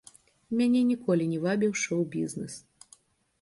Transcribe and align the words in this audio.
Мяне 0.61 0.79
ніколі 0.91 1.27
не 1.33 1.39
вабіў 1.43 1.77
шоў-бізнэс. 1.83 2.57